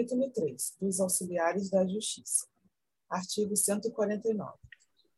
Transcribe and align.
Capítulo 0.00 0.30
3 0.30 0.76
dos 0.80 0.98
auxiliares 0.98 1.68
da 1.68 1.86
justiça. 1.86 2.46
Artigo 3.10 3.54
149. 3.54 4.58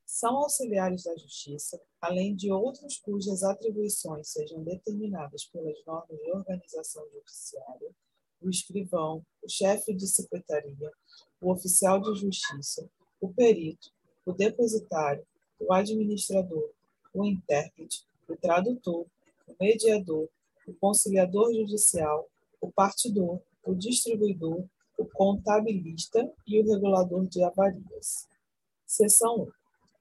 São 0.04 0.38
auxiliares 0.38 1.04
da 1.04 1.16
justiça, 1.16 1.80
além 2.00 2.34
de 2.34 2.50
outros 2.50 2.98
cujas 2.98 3.44
atribuições 3.44 4.30
sejam 4.30 4.60
determinadas 4.64 5.44
pelas 5.44 5.76
normas 5.86 6.18
de 6.18 6.32
organização 6.32 7.04
judiciária, 7.12 7.94
o 8.40 8.50
escrivão, 8.50 9.24
o 9.40 9.48
chefe 9.48 9.94
de 9.94 10.08
secretaria, 10.08 10.90
o 11.40 11.52
oficial 11.52 12.00
de 12.00 12.18
justiça, 12.18 12.90
o 13.20 13.32
perito, 13.32 13.88
o 14.26 14.32
depositário, 14.32 15.24
o 15.60 15.72
administrador, 15.72 16.72
o 17.14 17.24
intérprete, 17.24 18.04
o 18.28 18.36
tradutor, 18.36 19.06
o 19.46 19.54
mediador, 19.60 20.28
o 20.66 20.74
conciliador 20.74 21.54
judicial, 21.54 22.28
o 22.60 22.72
partidor, 22.72 23.40
o 23.64 23.76
distribuidor, 23.76 24.66
o 24.98 25.06
contabilista 25.06 26.30
e 26.46 26.60
o 26.60 26.66
regulador 26.66 27.26
de 27.26 27.42
avarias. 27.42 28.28
Seção 28.86 29.42
1. 29.42 29.50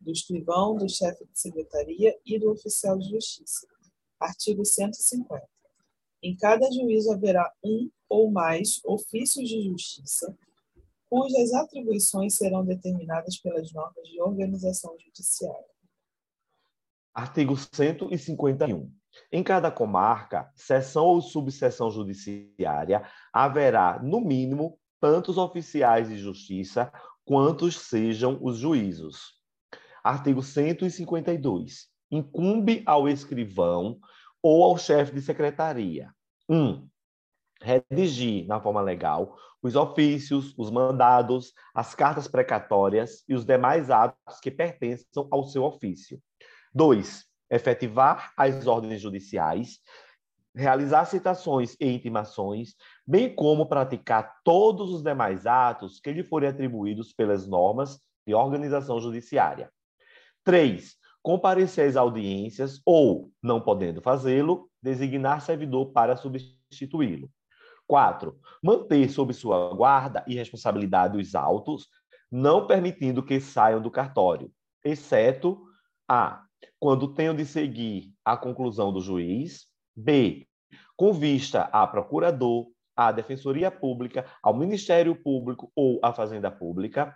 Do 0.02 0.12
escrivão, 0.12 0.76
do 0.76 0.90
chefe 0.90 1.26
de 1.26 1.40
secretaria 1.40 2.18
e 2.26 2.40
do 2.40 2.52
oficial 2.52 2.98
de 2.98 3.10
justiça. 3.10 3.68
Artigo 4.20 4.66
150. 4.66 5.42
Em 6.24 6.36
cada 6.36 6.70
juízo 6.72 7.12
haverá 7.12 7.52
um 7.64 7.90
ou 8.08 8.30
mais 8.30 8.80
ofícios 8.86 9.48
de 9.50 9.64
justiça, 9.64 10.38
cujas 11.10 11.54
atribuições 11.54 12.36
serão 12.36 12.64
determinadas 12.64 13.38
pelas 13.38 13.72
normas 13.74 14.08
de 14.08 14.22
organização 14.22 14.96
judiciária. 15.00 15.66
Artigo 17.14 17.56
151. 17.58 18.92
Em 19.32 19.44
cada 19.44 19.70
comarca, 19.70 20.50
seção 20.56 21.06
ou 21.06 21.22
subseção 21.22 21.92
judiciária, 21.92 23.06
haverá, 23.34 24.00
no 24.02 24.22
mínimo, 24.22 24.80
tantos 25.02 25.38
oficiais 25.38 26.08
de 26.08 26.18
justiça 26.18 26.92
quantos 27.26 27.78
sejam 27.78 28.38
os 28.42 28.58
juízos. 28.58 29.34
Artigo 30.04 30.42
152. 30.42 31.90
Incumbe 32.10 32.84
ao 32.86 33.10
escrivão 33.10 34.00
ou 34.42 34.64
ao 34.64 34.78
chefe 34.78 35.14
de 35.14 35.22
secretaria. 35.22 36.14
1. 36.48 36.56
Um, 36.56 36.90
redigir, 37.62 38.48
na 38.48 38.62
forma 38.62 38.82
legal, 38.82 39.38
os 39.62 39.76
ofícios, 39.76 40.54
os 40.58 40.72
mandados, 40.72 41.54
as 41.74 41.94
cartas 41.94 42.28
precatórias 42.28 43.24
e 43.28 43.34
os 43.34 43.46
demais 43.46 43.90
atos 43.90 44.40
que 44.40 44.50
pertençam 44.50 45.28
ao 45.32 45.44
seu 45.44 45.64
ofício. 45.64 46.22
2 46.74 47.30
efetivar 47.52 48.32
as 48.38 48.66
ordens 48.66 49.02
judiciais, 49.02 49.80
realizar 50.56 51.06
citações 51.06 51.76
e 51.80 51.92
intimações, 51.92 52.76
bem 53.12 53.36
como 53.36 53.66
praticar 53.66 54.40
todos 54.42 54.90
os 54.90 55.04
demais 55.04 55.46
atos 55.46 56.00
que 56.00 56.14
lhe 56.14 56.24
forem 56.24 56.48
atribuídos 56.48 57.12
pelas 57.12 57.46
normas 57.46 58.00
de 58.26 58.34
organização 58.34 59.02
judiciária. 59.02 59.70
3. 60.46 60.96
Comparecer 61.22 61.90
às 61.90 61.98
audiências 61.98 62.82
ou, 62.86 63.30
não 63.44 63.60
podendo 63.60 64.02
fazê-lo, 64.02 64.70
designar 64.82 65.42
servidor 65.42 65.92
para 65.92 66.16
substituí-lo. 66.16 67.30
4. 67.86 68.34
Manter 68.64 69.10
sob 69.10 69.34
sua 69.34 69.74
guarda 69.74 70.24
e 70.26 70.34
responsabilidade 70.34 71.18
os 71.18 71.36
autos, 71.36 71.90
não 72.32 72.66
permitindo 72.66 73.22
que 73.22 73.42
saiam 73.42 73.82
do 73.82 73.92
cartório, 73.92 74.50
exceto 74.86 75.62
a 76.08 76.46
quando 76.80 77.14
tenho 77.14 77.34
de 77.34 77.46
seguir 77.46 78.14
a 78.24 78.38
conclusão 78.38 78.94
do 78.94 79.02
juiz. 79.02 79.66
B. 79.94 80.48
Com 80.96 81.12
vista 81.12 81.64
a 81.74 81.86
procurador, 81.86 82.68
à 82.96 83.12
Defensoria 83.12 83.72
Pública, 83.72 84.26
ao 84.42 84.54
Ministério 84.54 85.16
Público 85.16 85.72
ou 85.76 86.00
à 86.04 86.14
Fazenda 86.14 86.52
Pública. 86.52 87.16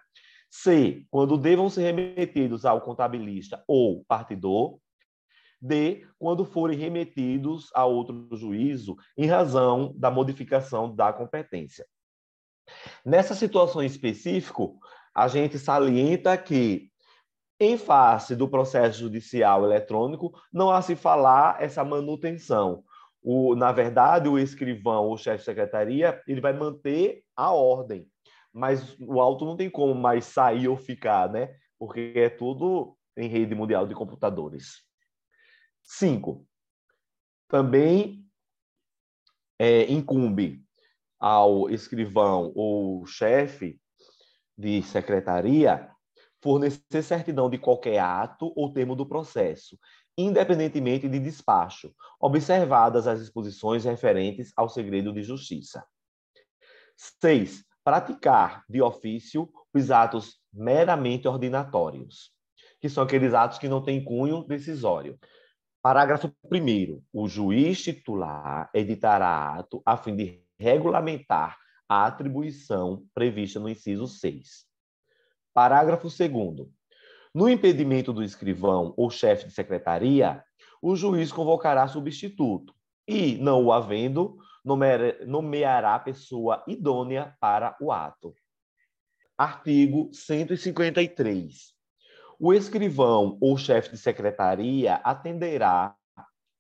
C. 0.50 1.06
Quando 1.10 1.38
devam 1.38 1.70
ser 1.70 1.84
remetidos 1.84 2.66
ao 2.66 2.82
contabilista 2.82 3.64
ou 3.68 4.06
partidor. 4.06 4.80
D. 5.62 6.06
Quando 6.20 6.46
forem 6.46 6.78
remetidos 6.78 7.70
a 7.74 7.86
outro 7.86 8.28
juízo 8.34 8.96
em 9.18 9.26
razão 9.26 9.94
da 9.98 10.12
modificação 10.12 10.94
da 10.94 11.12
competência. 11.12 11.86
Nessa 13.04 13.36
situação 13.36 13.82
em 13.82 13.86
específico, 13.86 14.80
a 15.14 15.28
gente 15.28 15.58
salienta 15.58 16.38
que 16.38 16.92
em 17.60 17.78
face 17.78 18.36
do 18.36 18.48
processo 18.48 19.00
judicial 19.00 19.64
eletrônico, 19.64 20.34
não 20.52 20.70
há 20.70 20.82
se 20.82 20.96
falar 20.96 21.62
essa 21.62 21.84
manutenção. 21.84 22.84
O, 23.28 23.56
na 23.56 23.72
verdade, 23.72 24.30
o 24.30 24.38
escrivão, 24.38 25.10
o 25.10 25.18
chefe 25.18 25.40
de 25.40 25.46
secretaria, 25.46 26.22
ele 26.28 26.40
vai 26.40 26.54
manter 26.54 27.24
a 27.36 27.52
ordem, 27.52 28.08
mas 28.54 28.96
o 29.00 29.20
auto 29.20 29.44
não 29.46 29.58
tem 29.58 29.68
como 29.68 29.96
mais 29.96 30.26
sair 30.26 30.68
ou 30.68 30.78
ficar, 30.78 31.32
né? 31.32 31.58
Porque 31.80 32.14
é 32.16 32.30
tudo 32.30 32.96
em 33.18 33.28
rede 33.28 33.56
mundial 33.56 33.88
de 33.88 33.96
computadores. 33.96 34.84
Cinco. 35.82 36.46
Também 37.48 38.24
é, 39.58 39.92
incumbe 39.92 40.64
ao 41.20 41.68
escrivão 41.72 42.52
ou 42.56 43.08
chefe 43.08 43.82
de 44.56 44.84
secretaria 44.84 45.90
fornecer 46.44 47.02
certidão 47.02 47.50
de 47.50 47.58
qualquer 47.58 47.98
ato 47.98 48.54
ou 48.56 48.72
termo 48.72 48.96
do 48.96 49.04
processo, 49.04 49.80
independentemente 50.18 51.10
de 51.10 51.20
despacho, 51.20 51.94
observadas 52.20 53.08
as 53.08 53.20
disposições 53.20 53.84
referentes 53.84 54.54
ao 54.56 54.70
segredo 54.70 55.12
de 55.12 55.22
justiça. 55.24 55.86
6. 57.22 57.64
Praticar 57.84 58.64
de 58.70 58.82
ofício 58.82 59.50
os 59.74 59.92
atos 59.92 60.40
meramente 60.52 61.28
ordinatórios, 61.28 62.32
que 62.80 62.90
são 62.90 63.04
aqueles 63.04 63.34
atos 63.34 63.58
que 63.58 63.68
não 63.68 63.84
têm 63.84 64.04
cunho 64.04 64.44
decisório. 64.44 65.20
Parágrafo 65.82 66.34
1. 66.52 67.04
O 67.14 67.28
juiz 67.28 67.84
titular 67.84 68.70
editará 68.74 69.60
ato 69.60 69.84
a 69.86 69.98
fim 69.98 70.16
de 70.16 70.44
regulamentar 70.58 71.58
a 71.88 72.08
atribuição 72.08 73.06
prevista 73.14 73.60
no 73.60 73.70
inciso 73.70 74.08
6. 74.08 74.66
Parágrafo 75.54 76.08
2. 76.08 76.68
No 77.36 77.50
impedimento 77.50 78.14
do 78.14 78.24
escrivão 78.24 78.94
ou 78.96 79.10
chefe 79.10 79.48
de 79.48 79.54
secretaria, 79.54 80.42
o 80.82 80.96
juiz 80.96 81.34
convocará 81.34 81.86
substituto 81.86 82.74
e, 83.06 83.36
não 83.36 83.66
o 83.66 83.74
havendo, 83.74 84.38
nomeará 84.64 86.00
pessoa 86.00 86.64
idônea 86.66 87.36
para 87.42 87.76
o 87.82 87.92
ato. 87.92 88.34
Artigo 89.38 90.10
153. 90.14 91.74
O 92.40 92.54
escrivão 92.54 93.38
ou 93.42 93.58
chefe 93.58 93.90
de 93.92 93.98
secretaria 93.98 94.96
atenderá 95.04 95.94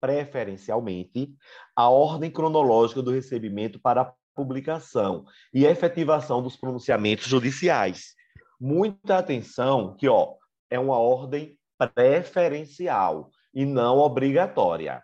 preferencialmente 0.01 1.33
a 1.73 1.87
ordem 1.89 2.29
cronológica 2.29 3.01
do 3.01 3.11
recebimento 3.11 3.79
para 3.79 4.13
publicação 4.35 5.23
e 5.53 5.63
efetivação 5.63 6.43
dos 6.43 6.57
pronunciamentos 6.57 7.27
judiciais 7.27 8.13
muita 8.59 9.17
atenção 9.17 9.95
que 9.95 10.07
ó, 10.07 10.35
é 10.75 10.79
uma 10.79 10.97
ordem 10.97 11.57
preferencial 11.77 13.31
e 13.53 13.65
não 13.65 13.97
obrigatória. 13.97 15.01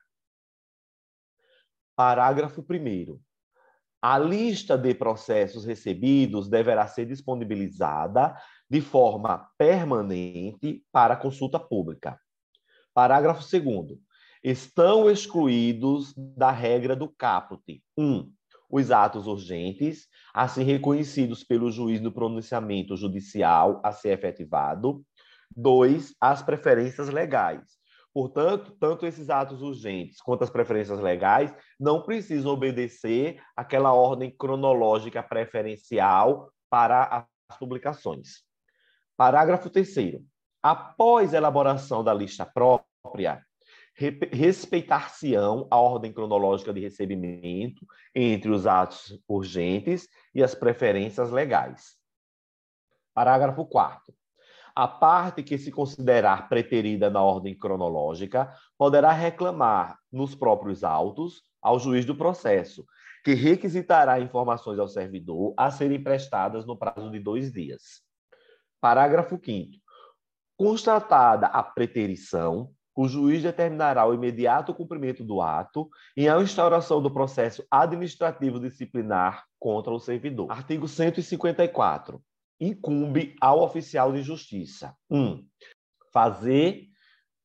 Parágrafo 1.96 2.62
1. 2.62 3.20
A 4.02 4.18
lista 4.18 4.78
de 4.78 4.94
processos 4.94 5.64
recebidos 5.64 6.50
deverá 6.50 6.88
ser 6.88 7.06
disponibilizada 7.06 8.36
de 8.70 8.82
forma 8.82 9.50
permanente 9.58 10.84
para 10.92 11.16
consulta 11.16 11.60
pública. 11.60 12.20
Parágrafo 12.94 13.42
2. 13.42 14.00
Estão 14.44 15.10
excluídos 15.10 16.14
da 16.18 16.52
regra 16.52 16.96
do 16.96 17.08
caput 17.08 17.82
1. 17.98 18.04
Um, 18.04 18.34
os 18.72 18.90
atos 18.90 19.28
urgentes, 19.28 20.08
assim 20.34 20.64
reconhecidos 20.64 21.44
pelo 21.44 21.70
juiz 21.70 22.00
no 22.00 22.12
pronunciamento 22.12 22.96
judicial 22.96 23.82
a 23.84 23.92
ser 23.92 24.18
efetivado. 24.18 25.06
Dois, 25.56 26.16
as 26.20 26.42
preferências 26.42 27.10
legais. 27.10 27.82
Portanto, 28.14 28.76
tanto 28.80 29.06
esses 29.06 29.30
atos 29.30 29.62
urgentes 29.62 30.22
quanto 30.22 30.44
as 30.44 30.50
preferências 30.50 31.00
legais 31.00 31.54
não 31.80 32.02
precisam 32.02 32.52
obedecer 32.52 33.42
aquela 33.56 33.94
ordem 33.94 34.30
cronológica 34.36 35.24
preferencial 35.24 36.52
para 36.70 37.26
as 37.50 37.58
publicações. 37.58 38.44
Parágrafo 39.16 39.70
3 39.70 40.20
Após 40.62 41.34
elaboração 41.34 42.04
da 42.04 42.14
lista 42.14 42.46
própria, 42.46 43.46
respeitar-se-ão 43.96 45.68
a 45.72 45.78
ordem 45.78 46.12
cronológica 46.12 46.74
de 46.74 46.82
recebimento 46.82 47.86
entre 48.14 48.52
os 48.52 48.68
atos 48.68 49.20
urgentes 49.28 50.08
e 50.34 50.44
as 50.44 50.54
preferências 50.54 51.32
legais. 51.32 51.98
Parágrafo 53.14 53.66
4 53.66 54.14
a 54.76 54.88
parte 54.88 55.44
que 55.44 55.58
se 55.58 55.72
considerar 55.72 56.48
preterida 56.50 57.10
na 57.10 57.22
ordem 57.22 57.58
cronológica 57.58 58.54
poderá 58.78 59.12
reclamar 59.12 59.98
nos 60.12 60.36
próprios 60.36 60.84
autos 60.84 61.44
ao 61.62 61.80
juiz 61.80 62.06
do 62.06 62.16
processo, 62.16 62.86
que 63.24 63.34
requisitará 63.34 64.20
informações 64.20 64.80
ao 64.80 64.88
servidor 64.88 65.54
a 65.56 65.70
serem 65.70 66.02
prestadas 66.02 66.66
no 66.66 66.78
prazo 66.78 67.12
de 67.12 67.20
dois 67.20 67.52
dias. 67.52 68.02
Parágrafo 68.80 69.40
5. 69.44 69.78
Constatada 70.58 71.48
a 71.48 71.62
preterição, 71.62 72.72
o 72.96 73.08
juiz 73.08 73.42
determinará 73.42 74.06
o 74.06 74.14
imediato 74.14 74.74
cumprimento 74.74 75.24
do 75.24 75.42
ato 75.42 75.90
e 76.16 76.28
a 76.28 76.40
instauração 76.42 77.02
do 77.02 77.12
processo 77.12 77.66
administrativo 77.70 78.60
disciplinar 78.60 79.46
contra 79.60 79.92
o 79.94 80.00
servidor. 80.00 80.52
Artigo 80.52 80.88
154. 80.88 82.22
Incumbe 82.62 83.36
ao 83.42 83.64
oficial 83.64 84.14
de 84.14 84.22
justiça: 84.22 84.96
1. 85.10 85.20
Um, 85.20 85.48
fazer 86.14 86.86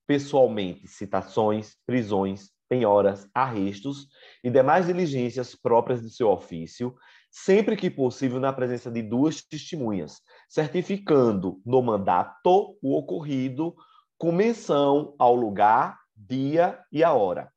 pessoalmente 0.06 0.86
citações, 0.86 1.74
prisões, 1.86 2.50
penhoras, 2.68 3.28
arrestos 3.34 4.08
e 4.44 4.50
demais 4.50 4.86
diligências 4.86 5.54
próprias 5.54 6.02
de 6.02 6.10
seu 6.10 6.28
ofício, 6.28 6.94
sempre 7.30 7.76
que 7.76 7.90
possível 7.90 8.38
na 8.38 8.52
presença 8.52 8.90
de 8.90 9.02
duas 9.02 9.42
testemunhas, 9.42 10.20
certificando 10.48 11.60
no 11.64 11.80
mandato 11.82 12.76
o 12.82 12.96
ocorrido 12.96 13.74
com 14.18 14.32
menção 14.32 15.14
ao 15.18 15.34
lugar, 15.34 15.98
dia 16.14 16.78
e 16.92 17.02
a 17.02 17.12
hora. 17.12 17.50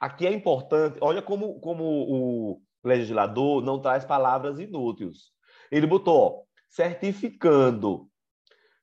Aqui 0.00 0.26
é 0.26 0.32
importante, 0.32 0.98
olha 1.00 1.22
como, 1.22 1.58
como 1.60 1.84
o 1.84 2.62
legislador 2.84 3.62
não 3.62 3.80
traz 3.80 4.04
palavras 4.04 4.58
inúteis. 4.58 5.32
Ele 5.70 5.86
botou 5.86 6.43
certificando. 6.74 8.08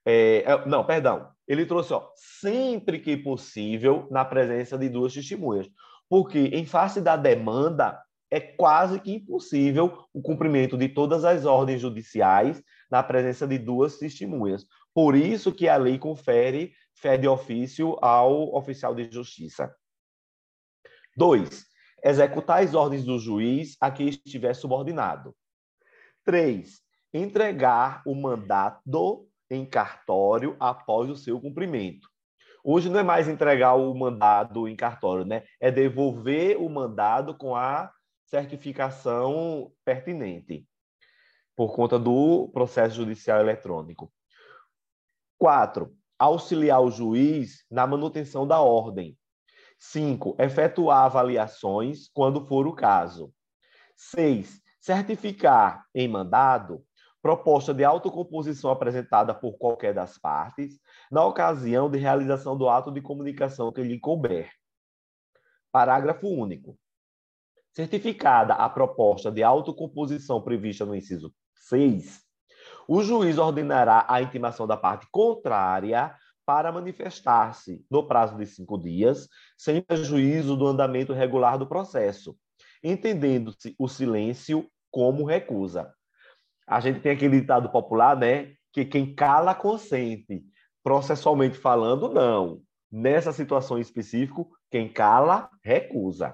É, 0.05 0.43
é, 0.43 0.65
não, 0.65 0.85
perdão. 0.85 1.29
Ele 1.45 1.65
trouxe 1.65 1.93
ó, 1.93 2.09
sempre 2.15 2.99
que 2.99 3.17
possível 3.17 4.07
na 4.09 4.23
presença 4.23 4.77
de 4.77 4.87
duas 4.87 5.13
testemunhas. 5.13 5.69
Porque, 6.09 6.39
em 6.39 6.65
face 6.65 7.01
da 7.01 7.17
demanda, 7.17 8.01
é 8.29 8.39
quase 8.39 8.99
que 9.01 9.11
impossível 9.11 10.05
o 10.13 10.21
cumprimento 10.21 10.77
de 10.77 10.87
todas 10.87 11.25
as 11.25 11.45
ordens 11.45 11.81
judiciais 11.81 12.63
na 12.89 13.03
presença 13.03 13.45
de 13.45 13.57
duas 13.57 13.97
testemunhas. 13.97 14.65
Por 14.93 15.13
isso 15.13 15.51
que 15.51 15.67
a 15.67 15.75
lei 15.75 15.99
confere 15.99 16.73
fé 16.95 17.17
de 17.17 17.27
ofício 17.27 17.97
ao 18.01 18.55
oficial 18.55 18.95
de 18.95 19.11
justiça. 19.11 19.73
Dois, 21.15 21.65
executar 22.01 22.63
as 22.63 22.73
ordens 22.73 23.03
do 23.03 23.19
juiz 23.19 23.75
a 23.81 23.91
quem 23.91 24.07
estiver 24.07 24.53
subordinado. 24.53 25.35
Três, 26.23 26.81
entregar 27.13 28.01
o 28.05 28.15
mandato 28.15 29.27
em 29.49 29.65
cartório 29.65 30.55
após 30.59 31.09
o 31.09 31.15
seu 31.15 31.39
cumprimento. 31.39 32.09
Hoje 32.63 32.89
não 32.89 32.99
é 32.99 33.03
mais 33.03 33.27
entregar 33.27 33.73
o 33.73 33.93
mandado 33.93 34.67
em 34.67 34.75
cartório, 34.75 35.25
né? 35.25 35.43
É 35.59 35.71
devolver 35.71 36.57
o 36.61 36.69
mandado 36.69 37.35
com 37.35 37.55
a 37.55 37.91
certificação 38.25 39.71
pertinente, 39.83 40.65
por 41.55 41.75
conta 41.75 41.99
do 41.99 42.49
processo 42.53 42.95
judicial 42.95 43.39
eletrônico. 43.39 44.13
Quatro, 45.37 45.93
auxiliar 46.17 46.81
o 46.81 46.91
juiz 46.91 47.65
na 47.69 47.85
manutenção 47.85 48.47
da 48.47 48.61
ordem. 48.61 49.17
5. 49.79 50.35
Efetuar 50.39 51.05
avaliações 51.05 52.07
quando 52.13 52.45
for 52.45 52.67
o 52.67 52.73
caso. 52.73 53.33
6. 53.95 54.61
Certificar 54.79 55.85
em 55.93 56.07
mandado 56.07 56.85
proposta 57.21 57.73
de 57.73 57.83
autocomposição 57.83 58.71
apresentada 58.71 59.33
por 59.33 59.57
qualquer 59.57 59.93
das 59.93 60.17
partes 60.17 60.79
na 61.11 61.23
ocasião 61.23 61.89
de 61.89 61.97
realização 61.97 62.57
do 62.57 62.67
ato 62.67 62.91
de 62.91 63.01
comunicação 63.01 63.71
que 63.71 63.83
lhe 63.83 63.99
couber. 63.99 64.51
Parágrafo 65.71 66.27
único. 66.27 66.77
Certificada 67.73 68.53
a 68.55 68.67
proposta 68.67 69.31
de 69.31 69.43
autocomposição 69.43 70.41
prevista 70.41 70.85
no 70.85 70.95
inciso 70.95 71.33
6, 71.55 72.21
o 72.87 73.01
juiz 73.01 73.37
ordenará 73.37 74.05
a 74.09 74.21
intimação 74.21 74.67
da 74.67 74.75
parte 74.75 75.07
contrária 75.09 76.13
para 76.45 76.71
manifestar-se 76.71 77.85
no 77.89 78.05
prazo 78.05 78.35
de 78.35 78.45
cinco 78.45 78.77
dias, 78.77 79.29
sem 79.57 79.81
prejuízo 79.81 80.57
do 80.57 80.67
andamento 80.67 81.13
regular 81.13 81.57
do 81.57 81.67
processo, 81.67 82.35
entendendo-se 82.83 83.75
o 83.79 83.87
silêncio 83.87 84.67
como 84.89 85.23
recusa. 85.23 85.93
A 86.71 86.79
gente 86.79 87.01
tem 87.01 87.11
aquele 87.11 87.41
ditado 87.41 87.69
popular, 87.69 88.15
né? 88.15 88.53
Que 88.71 88.85
quem 88.85 89.13
cala 89.13 89.53
consente. 89.53 90.43
Processualmente 90.81 91.57
falando, 91.57 92.09
não. 92.09 92.61
Nessa 92.89 93.33
situação 93.33 93.77
em 93.77 93.81
específico, 93.81 94.49
quem 94.69 94.87
cala 94.87 95.49
recusa. 95.63 96.33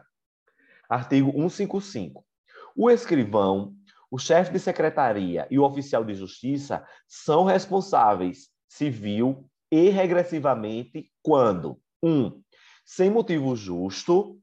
Artigo 0.89 1.31
155. 1.31 2.23
O 2.75 2.89
escrivão 2.89 3.75
o 4.09 4.17
chefe 4.17 4.53
de 4.53 4.59
secretaria 4.59 5.45
e 5.51 5.59
o 5.59 5.63
oficial 5.63 6.03
de 6.05 6.13
justiça 6.13 6.85
são 7.07 7.43
responsáveis 7.43 8.49
civil 8.67 9.49
e 9.69 9.89
regressivamente 9.89 11.11
quando, 11.21 11.77
um, 12.01 12.41
sem 12.85 13.09
motivo 13.09 13.53
justo, 13.53 14.39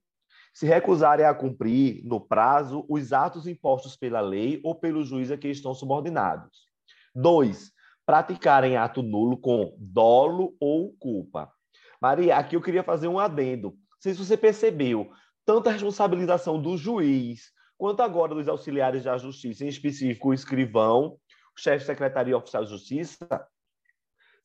se 0.54 0.66
recusarem 0.66 1.26
a 1.26 1.34
cumprir 1.34 2.02
no 2.04 2.20
prazo 2.20 2.86
os 2.88 3.12
atos 3.12 3.46
impostos 3.46 3.96
pela 3.96 4.20
lei 4.20 4.60
ou 4.64 4.74
pelo 4.74 5.02
juiz 5.02 5.30
a 5.30 5.36
que 5.36 5.48
estão 5.48 5.74
subordinados. 5.74 6.66
Dois, 7.14 7.72
praticarem 8.06 8.76
ato 8.76 9.02
nulo 9.02 9.36
com 9.36 9.76
dolo 9.78 10.56
ou 10.60 10.94
culpa. 10.98 11.52
Maria, 12.00 12.36
aqui 12.36 12.56
eu 12.56 12.62
queria 12.62 12.82
fazer 12.82 13.08
um 13.08 13.18
adendo. 13.18 13.70
Não 13.70 14.00
sei 14.00 14.14
se 14.14 14.24
você 14.24 14.36
percebeu, 14.36 15.10
tanto 15.44 15.68
a 15.68 15.72
responsabilização 15.72 16.60
do 16.60 16.76
juiz 16.76 17.52
Quanto 17.76 18.00
agora 18.00 18.34
dos 18.34 18.48
auxiliares 18.48 19.04
da 19.04 19.18
justiça, 19.18 19.64
em 19.64 19.68
específico 19.68 20.28
o 20.28 20.34
escrivão, 20.34 21.18
o 21.56 21.60
chefe 21.60 21.80
de 21.80 21.86
secretaria 21.86 22.36
oficial 22.36 22.64
de 22.64 22.70
justiça, 22.70 23.46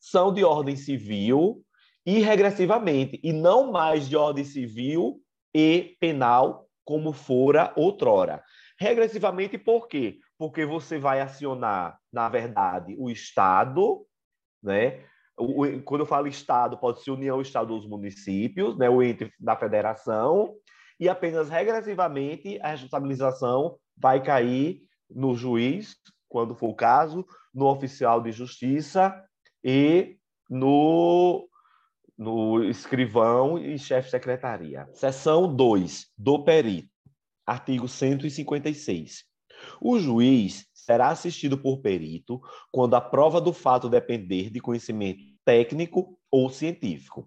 são 0.00 0.32
de 0.32 0.44
ordem 0.44 0.76
civil 0.76 1.64
e 2.04 2.18
regressivamente, 2.18 3.20
e 3.22 3.32
não 3.32 3.70
mais 3.70 4.08
de 4.08 4.16
ordem 4.16 4.44
civil 4.44 5.22
e 5.54 5.96
penal, 6.00 6.66
como 6.84 7.12
fora 7.12 7.72
outrora. 7.76 8.42
Regressivamente, 8.78 9.58
por 9.58 9.86
quê? 9.88 10.18
Porque 10.38 10.64
você 10.64 10.98
vai 10.98 11.20
acionar, 11.20 11.98
na 12.12 12.28
verdade, 12.28 12.96
o 12.98 13.10
Estado, 13.10 14.06
né? 14.62 15.04
quando 15.84 16.00
eu 16.00 16.06
falo 16.06 16.26
Estado, 16.26 16.78
pode 16.78 17.02
ser 17.02 17.10
União, 17.10 17.40
Estado 17.40 17.74
dos 17.74 17.86
municípios, 17.86 18.76
né? 18.76 18.88
o 18.88 19.02
ente 19.02 19.32
da 19.38 19.56
federação, 19.56 20.54
e 20.98 21.08
apenas 21.08 21.48
regressivamente 21.48 22.58
a 22.60 22.68
responsabilização 22.68 23.78
vai 23.96 24.22
cair 24.22 24.82
no 25.10 25.34
juiz, 25.34 25.96
quando 26.28 26.54
for 26.54 26.68
o 26.68 26.74
caso, 26.74 27.26
no 27.54 27.66
oficial 27.66 28.20
de 28.22 28.32
justiça 28.32 29.14
e 29.64 30.16
no, 30.48 31.48
no 32.20 32.62
escrivão 32.62 33.58
e 33.58 33.78
chefe 33.78 34.04
de 34.04 34.10
secretaria. 34.10 34.86
Seção 34.92 35.56
2 35.56 36.08
do 36.18 36.44
perito, 36.44 36.90
artigo 37.46 37.88
156. 37.88 39.24
O 39.80 39.98
juiz 39.98 40.66
será 40.74 41.08
assistido 41.08 41.56
por 41.56 41.80
perito 41.80 42.38
quando 42.70 42.94
a 42.94 43.00
prova 43.00 43.40
do 43.40 43.54
fato 43.54 43.88
depender 43.88 44.50
de 44.50 44.60
conhecimento 44.60 45.22
técnico 45.46 46.18
ou 46.30 46.50
científico. 46.50 47.26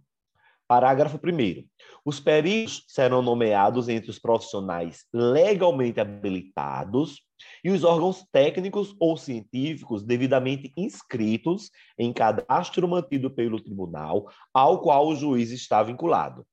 Parágrafo 0.68 1.18
1. 1.18 1.68
Os 2.06 2.20
peritos 2.20 2.86
serão 2.88 3.22
nomeados 3.22 3.90
entre 3.90 4.10
os 4.10 4.20
profissionais 4.20 5.06
legalmente 5.14 6.00
habilitados 6.00 7.22
e 7.64 7.70
os 7.70 7.84
órgãos 7.84 8.24
técnicos 8.32 8.96
ou 9.00 9.18
científicos 9.18 10.04
devidamente 10.04 10.72
inscritos 10.78 11.70
em 11.98 12.14
cadastro 12.14 12.88
mantido 12.88 13.30
pelo 13.30 13.62
tribunal 13.62 14.30
ao 14.54 14.82
qual 14.82 15.08
o 15.08 15.16
juiz 15.16 15.52
está 15.52 15.84
vinculado. 15.84 16.46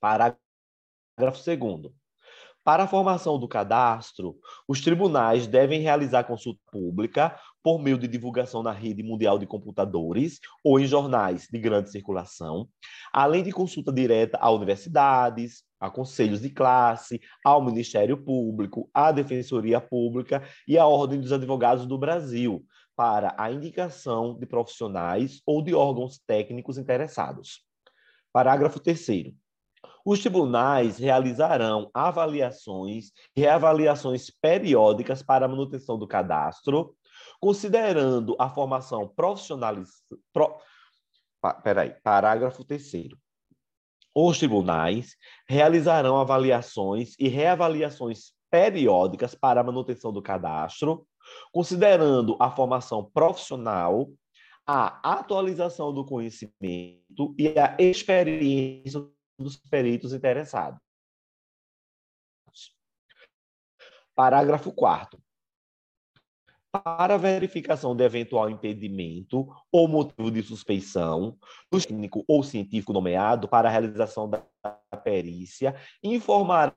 Parágrafo 0.00 0.38
2. 1.18 1.92
Para 2.62 2.84
a 2.84 2.88
formação 2.88 3.38
do 3.38 3.46
cadastro, 3.46 4.38
os 4.66 4.80
tribunais 4.80 5.46
devem 5.46 5.80
realizar 5.80 6.24
consulta 6.24 6.60
pública 6.72 7.38
por 7.64 7.80
meio 7.80 7.96
de 7.96 8.06
divulgação 8.06 8.62
na 8.62 8.72
rede 8.72 9.02
mundial 9.02 9.38
de 9.38 9.46
computadores 9.46 10.38
ou 10.62 10.78
em 10.78 10.86
jornais 10.86 11.48
de 11.50 11.58
grande 11.58 11.90
circulação, 11.90 12.68
além 13.10 13.42
de 13.42 13.50
consulta 13.50 13.90
direta 13.90 14.36
a 14.38 14.50
universidades, 14.50 15.64
a 15.80 15.90
conselhos 15.90 16.42
de 16.42 16.50
classe, 16.50 17.22
ao 17.42 17.64
Ministério 17.64 18.22
Público, 18.22 18.90
à 18.92 19.10
Defensoria 19.10 19.80
Pública 19.80 20.46
e 20.68 20.76
à 20.76 20.86
Ordem 20.86 21.18
dos 21.18 21.32
Advogados 21.32 21.86
do 21.86 21.96
Brasil, 21.96 22.62
para 22.94 23.34
a 23.38 23.50
indicação 23.50 24.38
de 24.38 24.44
profissionais 24.44 25.40
ou 25.46 25.62
de 25.62 25.74
órgãos 25.74 26.18
técnicos 26.18 26.76
interessados. 26.76 27.64
Parágrafo 28.30 28.78
3 28.78 29.34
os 30.06 30.20
tribunais 30.20 30.98
realizarão 30.98 31.90
avaliações 31.94 33.06
e 33.34 33.40
reavaliações 33.40 34.30
periódicas 34.30 35.22
para 35.22 35.46
a 35.46 35.48
manutenção 35.48 35.98
do 35.98 36.06
cadastro, 36.06 36.94
considerando 37.40 38.36
a 38.38 38.48
formação 38.48 39.08
profissionalizada. 39.08 40.18
Pro... 40.32 40.58
Peraí, 41.62 41.94
parágrafo 42.02 42.64
3. 42.64 43.08
Os 44.14 44.38
tribunais 44.38 45.16
realizarão 45.48 46.18
avaliações 46.18 47.14
e 47.18 47.28
reavaliações 47.28 48.32
periódicas 48.50 49.34
para 49.34 49.60
a 49.60 49.64
manutenção 49.64 50.12
do 50.12 50.22
cadastro, 50.22 51.06
considerando 51.52 52.36
a 52.38 52.50
formação 52.50 53.04
profissional, 53.10 54.08
a 54.64 55.16
atualização 55.18 55.92
do 55.92 56.04
conhecimento 56.04 57.34
e 57.36 57.48
a 57.58 57.76
experiência 57.78 59.04
dos 59.38 59.56
peritos 59.56 60.12
interessados. 60.12 60.80
Parágrafo 64.14 64.72
4 64.72 65.23
para 66.82 67.16
verificação 67.16 67.94
de 67.94 68.02
eventual 68.02 68.50
impedimento 68.50 69.46
ou 69.70 69.86
motivo 69.86 70.28
de 70.28 70.42
suspeição, 70.42 71.36
o 71.72 71.78
técnico 71.78 72.24
ou 72.26 72.42
científico 72.42 72.92
nomeado 72.92 73.46
para 73.46 73.68
a 73.68 73.70
realização 73.70 74.28
da 74.28 74.42
perícia 75.04 75.76
informará 76.02 76.74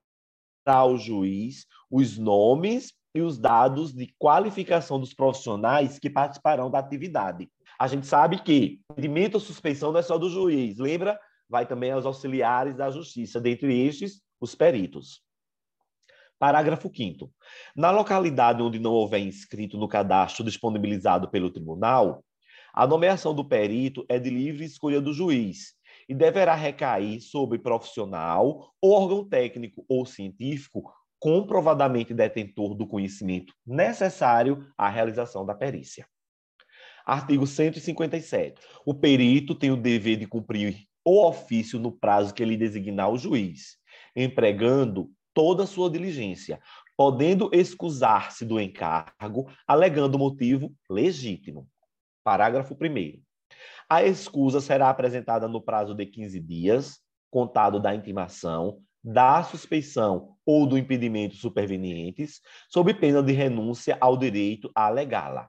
ao 0.66 0.98
juiz 0.98 1.66
os 1.89 2.16
nomes 2.16 2.94
e 3.16 3.22
os 3.22 3.39
dados 3.39 3.92
de 3.92 4.13
qualificação 4.20 5.00
dos 5.00 5.16
profissionais 5.16 5.98
que 5.98 6.12
participarão 6.12 6.70
da 6.70 6.77
atividade. 6.77 7.50
A 7.80 7.88
gente 7.88 8.06
sabe 8.06 8.44
que 8.44 8.80
impedimento 8.92 9.38
ou 9.38 9.42
suspeição 9.42 9.92
não 9.92 10.00
é 10.00 10.04
só 10.04 10.18
do 10.20 10.30
juiz, 10.30 10.77
lembra? 10.77 11.20
Vai 11.50 11.66
também 11.66 11.92
aos 11.92 12.06
auxiliares 12.06 12.75
da 12.75 12.92
justiça, 12.92 13.42
dentre 13.42 13.88
estes, 13.88 14.22
os 14.39 14.54
peritos. 14.54 15.26
Parágrafo 16.39 16.91
5. 16.94 17.32
Na 17.75 17.89
localidade 17.89 18.62
onde 18.62 18.77
não 18.77 18.91
houver 18.91 19.20
inscrito 19.20 19.77
no 19.77 19.88
cadastro 19.88 20.44
disponibilizado 20.44 21.29
pelo 21.29 21.50
tribunal, 21.50 22.24
a 22.74 22.86
nomeação 22.86 23.34
do 23.34 23.44
perito 23.44 24.06
é 24.08 24.20
de 24.20 24.29
livre 24.29 24.63
escolha 24.63 25.01
do 25.01 25.13
juiz 25.13 25.74
e 26.08 26.13
deverá 26.13 26.53
recair 26.53 27.22
sobre 27.22 27.58
profissional 27.58 28.72
órgão 28.79 29.27
técnico 29.27 29.84
ou 29.89 30.06
científico 30.06 30.94
comprovadamente 31.20 32.13
detentor 32.13 32.75
do 32.75 32.86
conhecimento 32.86 33.51
necessário 33.65 34.63
à 34.77 34.88
realização 34.88 35.44
da 35.44 35.56
perícia. 35.56 36.08
Artigo 37.03 37.48
157. 37.48 38.62
O 38.86 38.94
perito 38.94 39.56
tem 39.56 39.72
o 39.72 39.77
dever 39.77 40.17
de 40.17 40.27
cumprir 40.27 40.84
o 41.03 41.25
ofício 41.25 41.79
no 41.79 41.91
prazo 41.91 42.34
que 42.34 42.46
lhe 42.46 42.58
designar 42.58 43.10
o 43.10 43.17
juiz, 43.17 43.77
empregando 44.15 45.10
toda 45.38 45.65
a 45.65 45.67
sua 45.67 45.88
diligência, 45.88 46.60
podendo 46.98 47.51
excusar-se 47.53 48.44
do 48.44 48.60
encargo, 48.60 49.48
alegando 49.67 50.17
motivo 50.17 50.74
legítimo. 50.89 51.70
Parágrafo 52.24 52.74
1. 52.74 53.22
A 53.88 54.03
excusa 54.03 54.60
será 54.60 54.89
apresentada 54.89 55.48
no 55.48 55.62
prazo 55.62 55.94
de 55.94 56.08
15 56.08 56.39
dias, 56.39 57.00
contado 57.29 57.79
da 57.79 57.94
intimação, 57.94 58.82
da 59.03 59.44
suspeição 59.44 60.36
ou 60.44 60.65
do 60.65 60.75
impedimento 60.75 61.36
supervenientes, 61.36 62.41
sob 62.67 62.91
pena 62.96 63.22
de 63.22 63.32
renúncia 63.32 63.96
ao 64.01 64.17
direito 64.17 64.72
a 64.74 64.88
alegá-la. 64.88 65.48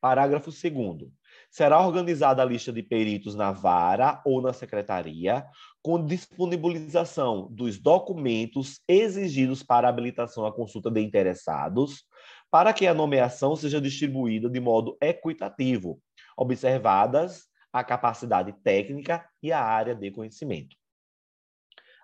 Parágrafo 0.00 0.50
2 0.50 1.12
será 1.50 1.80
organizada 1.80 2.42
a 2.42 2.44
lista 2.44 2.72
de 2.72 2.82
peritos 2.82 3.34
na 3.34 3.52
vara 3.52 4.20
ou 4.24 4.40
na 4.40 4.52
secretaria, 4.52 5.44
com 5.82 6.04
disponibilização 6.04 7.48
dos 7.50 7.78
documentos 7.78 8.80
exigidos 8.88 9.62
para 9.62 9.88
habilitação 9.88 10.44
à 10.44 10.52
consulta 10.52 10.90
de 10.90 11.00
interessados, 11.00 12.04
para 12.50 12.72
que 12.72 12.86
a 12.86 12.94
nomeação 12.94 13.56
seja 13.56 13.80
distribuída 13.80 14.48
de 14.48 14.60
modo 14.60 14.96
equitativo, 15.00 16.00
observadas 16.36 17.46
a 17.72 17.84
capacidade 17.84 18.52
técnica 18.62 19.28
e 19.42 19.52
a 19.52 19.60
área 19.60 19.94
de 19.94 20.10
conhecimento. 20.10 20.76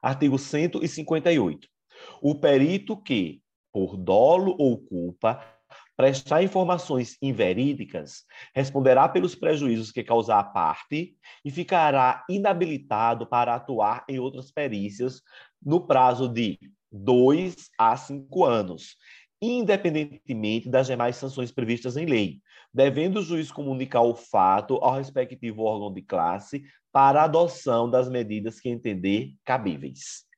Artigo 0.02 0.38
158. 0.38 1.68
O 2.20 2.34
perito 2.34 2.96
que, 3.00 3.40
por 3.72 3.96
dolo 3.96 4.56
ou 4.58 4.78
culpa, 4.78 5.40
prestar 5.96 6.42
informações 6.42 7.16
inverídicas, 7.20 8.24
responderá 8.54 9.08
pelos 9.08 9.34
prejuízos 9.34 9.92
que 9.92 10.02
causar 10.02 10.38
a 10.38 10.44
parte 10.44 11.16
e 11.44 11.50
ficará 11.50 12.24
inabilitado 12.28 13.26
para 13.26 13.54
atuar 13.54 14.04
em 14.08 14.18
outras 14.18 14.50
perícias 14.50 15.20
no 15.62 15.86
prazo 15.86 16.28
de 16.28 16.58
dois 16.90 17.70
a 17.78 17.96
cinco 17.96 18.44
anos, 18.44 18.96
independentemente 19.40 20.68
das 20.68 20.86
demais 20.86 21.16
sanções 21.16 21.50
previstas 21.50 21.96
em 21.96 22.06
lei, 22.06 22.40
devendo 22.72 23.18
o 23.18 23.22
juiz 23.22 23.50
comunicar 23.50 24.02
o 24.02 24.14
fato 24.14 24.74
ao 24.76 24.96
respectivo 24.96 25.62
órgão 25.62 25.92
de 25.92 26.02
classe 26.02 26.62
para 26.92 27.24
adoção 27.24 27.88
das 27.88 28.08
medidas 28.08 28.60
que 28.60 28.68
entender 28.68 29.34
cabíveis. 29.44 30.30